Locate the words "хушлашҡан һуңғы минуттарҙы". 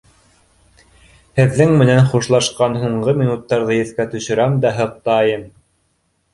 2.15-3.79